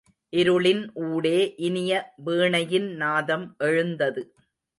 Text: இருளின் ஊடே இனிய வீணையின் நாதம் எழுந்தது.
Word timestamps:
இருளின் 0.33 0.81
ஊடே 0.93 1.53
இனிய 1.57 1.91
வீணையின் 2.25 2.89
நாதம் 2.95 3.55
எழுந்தது. 3.57 4.23